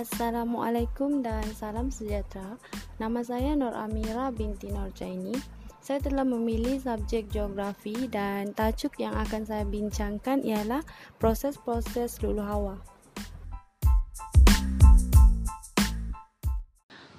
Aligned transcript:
Assalamualaikum 0.00 1.20
dan 1.20 1.44
salam 1.52 1.92
sejahtera. 1.92 2.56
Nama 2.96 3.20
saya 3.20 3.52
Nur 3.52 3.76
Amira 3.76 4.32
binti 4.32 4.72
Nur 4.72 4.88
Jaini. 4.96 5.36
Saya 5.84 6.00
telah 6.00 6.24
memilih 6.24 6.80
subjek 6.80 7.28
geografi 7.28 8.08
dan 8.08 8.56
tajuk 8.56 8.96
yang 8.96 9.12
akan 9.12 9.44
saya 9.44 9.68
bincangkan 9.68 10.40
ialah 10.40 10.80
proses-proses 11.20 12.16
luluh 12.24 12.48
hawa. 12.48 12.76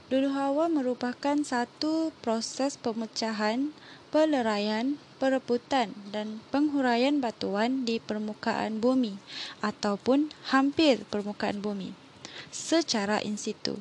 Luluh 0.10 0.34
hawa 0.34 0.66
merupakan 0.66 1.38
satu 1.46 2.10
proses 2.26 2.82
pemecahan, 2.82 3.78
peleraian, 4.10 4.98
perebutan 5.22 5.94
dan 6.10 6.42
penghuraian 6.50 7.22
batuan 7.22 7.86
di 7.86 8.02
permukaan 8.02 8.82
bumi 8.82 9.22
ataupun 9.62 10.34
hampir 10.50 11.06
permukaan 11.14 11.62
bumi 11.62 12.02
secara 12.50 13.20
in 13.22 13.36
situ. 13.40 13.80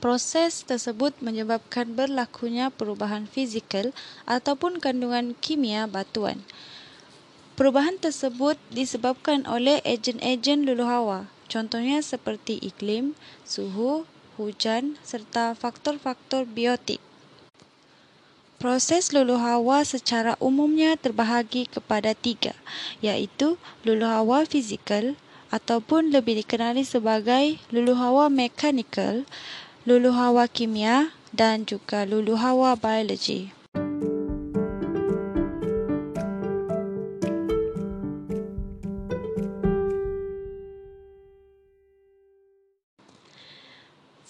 Proses 0.00 0.64
tersebut 0.64 1.12
menyebabkan 1.20 1.92
berlakunya 1.92 2.72
perubahan 2.72 3.28
fizikal 3.28 3.92
ataupun 4.24 4.80
kandungan 4.80 5.36
kimia 5.36 5.84
batuan. 5.84 6.40
Perubahan 7.52 8.00
tersebut 8.00 8.56
disebabkan 8.72 9.44
oleh 9.44 9.84
ejen-ejen 9.84 10.64
luluh 10.64 10.88
hawa, 10.88 11.28
contohnya 11.52 12.00
seperti 12.00 12.56
iklim, 12.64 13.12
suhu, 13.44 14.08
hujan 14.40 14.96
serta 15.04 15.52
faktor-faktor 15.52 16.48
biotik. 16.48 17.04
Proses 18.56 19.12
luluh 19.12 19.36
hawa 19.36 19.84
secara 19.84 20.40
umumnya 20.40 20.96
terbahagi 20.96 21.68
kepada 21.68 22.16
tiga, 22.16 22.56
iaitu 23.04 23.60
luluh 23.84 24.08
hawa 24.08 24.48
fizikal 24.48 25.12
ataupun 25.50 26.14
lebih 26.14 26.40
dikenali 26.42 26.86
sebagai 26.86 27.58
luluh 27.74 27.98
hawa 27.98 28.30
mekanikal, 28.30 29.26
luluh 29.82 30.14
hawa 30.14 30.46
kimia 30.46 31.10
dan 31.34 31.66
juga 31.66 32.06
luluh 32.06 32.38
hawa 32.38 32.78
biologi. 32.78 33.50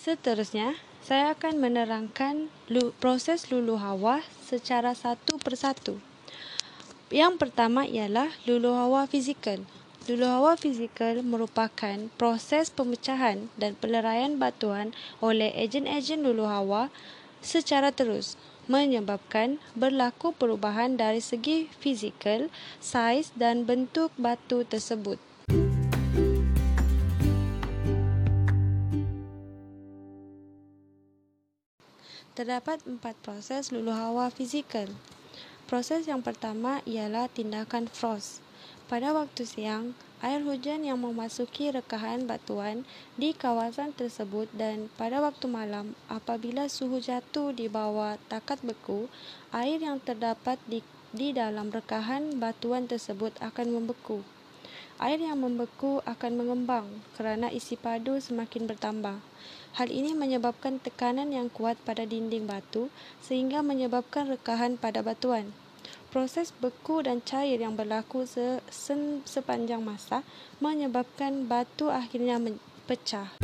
Seterusnya, 0.00 0.74
saya 1.04 1.36
akan 1.36 1.60
menerangkan 1.60 2.48
proses 2.98 3.52
luluh 3.52 3.76
hawa 3.76 4.24
secara 4.40 4.96
satu 4.96 5.36
persatu. 5.36 6.00
Yang 7.12 7.36
pertama 7.36 7.84
ialah 7.84 8.32
luluh 8.48 8.74
hawa 8.74 9.04
fizikal. 9.04 9.60
Luluh 10.08 10.32
hawa 10.32 10.56
fizikal 10.56 11.20
merupakan 11.20 12.08
proses 12.16 12.72
pemecahan 12.72 13.52
dan 13.60 13.76
peleraian 13.76 14.40
batuan 14.40 14.96
oleh 15.20 15.52
ejen-ejen 15.52 16.24
luluh 16.24 16.48
hawa 16.48 16.88
secara 17.44 17.92
terus 17.92 18.40
menyebabkan 18.64 19.60
berlaku 19.76 20.32
perubahan 20.32 20.96
dari 20.96 21.20
segi 21.20 21.68
fizikal, 21.84 22.48
saiz 22.80 23.28
dan 23.36 23.68
bentuk 23.68 24.08
batu 24.16 24.64
tersebut. 24.64 25.20
Terdapat 32.32 32.80
empat 32.88 33.20
proses 33.20 33.68
luluh 33.68 33.92
hawa 33.92 34.32
fizikal. 34.32 34.88
Proses 35.68 36.08
yang 36.08 36.24
pertama 36.24 36.80
ialah 36.88 37.28
tindakan 37.28 37.84
frost. 37.84 38.40
Pada 38.90 39.14
waktu 39.14 39.46
siang, 39.46 39.94
air 40.18 40.42
hujan 40.42 40.82
yang 40.82 40.98
memasuki 40.98 41.70
rekahan 41.70 42.26
batuan 42.26 42.82
di 43.14 43.30
kawasan 43.30 43.94
tersebut 43.94 44.50
dan 44.50 44.90
pada 44.98 45.22
waktu 45.22 45.46
malam 45.46 45.94
apabila 46.10 46.66
suhu 46.66 46.98
jatuh 46.98 47.54
di 47.54 47.70
bawah 47.70 48.18
takat 48.26 48.58
beku, 48.66 49.06
air 49.54 49.78
yang 49.78 50.02
terdapat 50.02 50.58
di, 50.66 50.82
di 51.14 51.30
dalam 51.30 51.70
rekahan 51.70 52.42
batuan 52.42 52.90
tersebut 52.90 53.30
akan 53.38 53.78
membeku. 53.78 54.26
Air 54.98 55.22
yang 55.22 55.38
membeku 55.38 56.02
akan 56.02 56.42
mengembang 56.42 56.90
kerana 57.14 57.46
isi 57.54 57.78
padu 57.78 58.18
semakin 58.18 58.66
bertambah. 58.66 59.22
Hal 59.78 59.86
ini 59.86 60.18
menyebabkan 60.18 60.82
tekanan 60.82 61.30
yang 61.30 61.46
kuat 61.46 61.78
pada 61.86 62.02
dinding 62.02 62.50
batu 62.50 62.90
sehingga 63.22 63.62
menyebabkan 63.62 64.26
rekahan 64.26 64.74
pada 64.74 64.98
batuan. 65.06 65.54
Proses 66.10 66.50
beku 66.50 67.06
dan 67.06 67.22
cair 67.22 67.62
yang 67.62 67.78
berlaku 67.78 68.26
se 68.26 68.58
sepanjang 69.22 69.78
masa 69.78 70.26
menyebabkan 70.58 71.46
batu 71.46 71.86
akhirnya 71.86 72.34
pecah. 72.90 73.38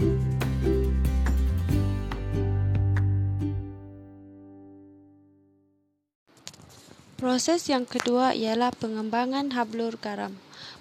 Proses 7.15 7.71
yang 7.71 7.87
kedua 7.87 8.35
ialah 8.35 8.75
pengembangan 8.75 9.55
hablur 9.55 9.95
garam. 10.03 10.35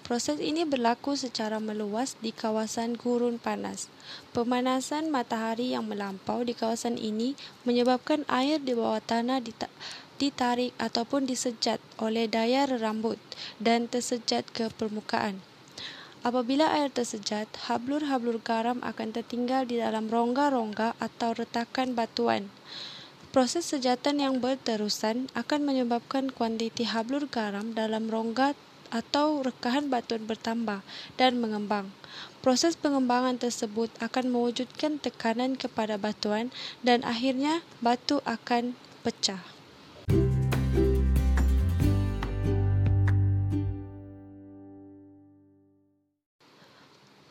Proses 0.06 0.38
ini 0.38 0.66
berlaku 0.66 1.18
secara 1.18 1.58
meluas 1.58 2.14
di 2.22 2.30
kawasan 2.30 2.94
gurun 2.94 3.42
panas. 3.42 3.90
Pemanasan 4.34 5.10
matahari 5.10 5.74
yang 5.74 5.90
melampau 5.90 6.46
di 6.46 6.54
kawasan 6.54 6.98
ini 7.02 7.34
menyebabkan 7.66 8.22
air 8.30 8.62
di 8.62 8.78
bawah 8.78 9.02
tanah 9.02 9.42
ditarik 10.16 10.72
ataupun 10.80 11.28
disejat 11.28 11.84
oleh 12.00 12.26
daya 12.30 12.64
rerambut 12.66 13.20
dan 13.60 13.88
tersejat 13.92 14.48
ke 14.52 14.72
permukaan. 14.74 15.44
Apabila 16.26 16.74
air 16.74 16.90
tersejat, 16.90 17.46
hablur-hablur 17.70 18.42
garam 18.42 18.82
akan 18.82 19.14
tertinggal 19.14 19.70
di 19.70 19.78
dalam 19.78 20.10
rongga-rongga 20.10 20.98
atau 20.98 21.38
retakan 21.38 21.94
batuan. 21.94 22.50
Proses 23.30 23.70
sejatan 23.70 24.18
yang 24.18 24.42
berterusan 24.42 25.30
akan 25.38 25.62
menyebabkan 25.62 26.34
kuantiti 26.34 26.88
hablur 26.88 27.30
garam 27.30 27.78
dalam 27.78 28.10
rongga 28.10 28.58
atau 28.90 29.46
rekahan 29.46 29.92
batuan 29.92 30.26
bertambah 30.26 30.82
dan 31.20 31.38
mengembang. 31.38 31.94
Proses 32.42 32.74
pengembangan 32.74 33.38
tersebut 33.38 33.94
akan 34.02 34.34
mewujudkan 34.34 34.98
tekanan 34.98 35.54
kepada 35.58 35.98
batuan 36.02 36.50
dan 36.82 37.06
akhirnya 37.06 37.62
batu 37.86 38.24
akan 38.26 38.74
pecah. 39.06 39.55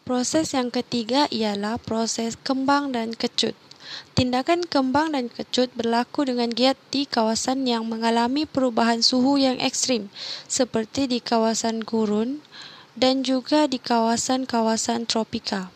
Proses 0.05 0.53
yang 0.53 0.69
ketiga 0.69 1.25
ialah 1.33 1.81
proses 1.81 2.37
kembang 2.37 2.93
dan 2.93 3.17
kecut. 3.17 3.57
Tindakan 4.13 4.69
kembang 4.69 5.17
dan 5.17 5.33
kecut 5.33 5.73
berlaku 5.73 6.29
dengan 6.29 6.53
giat 6.53 6.77
di 6.93 7.09
kawasan 7.09 7.65
yang 7.65 7.89
mengalami 7.89 8.45
perubahan 8.45 9.01
suhu 9.01 9.41
yang 9.41 9.57
ekstrim 9.57 10.13
seperti 10.45 11.09
di 11.09 11.25
kawasan 11.25 11.81
gurun 11.81 12.45
dan 12.93 13.25
juga 13.25 13.65
di 13.65 13.81
kawasan-kawasan 13.81 15.09
tropika. 15.09 15.73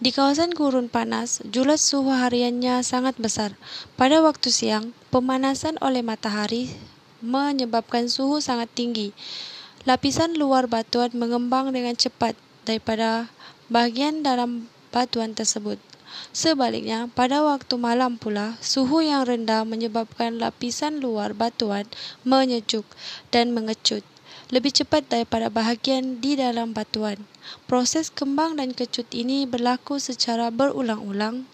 Di 0.00 0.08
kawasan 0.08 0.56
gurun 0.56 0.88
panas, 0.88 1.44
julat 1.44 1.84
suhu 1.84 2.16
hariannya 2.16 2.80
sangat 2.80 3.20
besar. 3.20 3.60
Pada 4.00 4.24
waktu 4.24 4.48
siang, 4.48 4.96
pemanasan 5.12 5.76
oleh 5.84 6.00
matahari 6.00 6.72
menyebabkan 7.20 8.08
suhu 8.08 8.40
sangat 8.40 8.72
tinggi. 8.72 9.12
Lapisan 9.84 10.32
luar 10.40 10.64
batuan 10.64 11.12
mengembang 11.12 11.76
dengan 11.76 11.92
cepat 11.92 12.40
daripada 12.70 13.26
bahagian 13.66 14.22
dalam 14.22 14.70
batuan 14.94 15.34
tersebut. 15.34 15.82
Sebaliknya, 16.30 17.10
pada 17.10 17.42
waktu 17.42 17.74
malam 17.74 18.14
pula, 18.14 18.54
suhu 18.62 19.02
yang 19.02 19.26
rendah 19.26 19.66
menyebabkan 19.66 20.38
lapisan 20.38 21.02
luar 21.02 21.34
batuan 21.34 21.86
menyejuk 22.22 22.86
dan 23.34 23.50
mengecut 23.50 24.06
lebih 24.50 24.74
cepat 24.74 25.06
daripada 25.06 25.46
bahagian 25.46 26.18
di 26.18 26.34
dalam 26.34 26.74
batuan. 26.74 27.22
Proses 27.70 28.10
kembang 28.10 28.58
dan 28.58 28.74
kecut 28.74 29.06
ini 29.14 29.46
berlaku 29.46 30.02
secara 30.02 30.50
berulang-ulang 30.50 31.46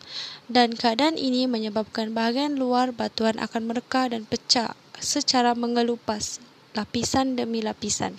dan 0.49 0.73
keadaan 0.73 1.21
ini 1.21 1.45
menyebabkan 1.45 2.17
bahagian 2.17 2.57
luar 2.57 2.97
batuan 2.97 3.37
akan 3.37 3.69
mereka 3.69 4.09
dan 4.09 4.25
pecah 4.25 4.73
secara 4.97 5.53
mengelupas 5.53 6.41
lapisan 6.73 7.37
demi 7.37 7.61
lapisan. 7.61 8.17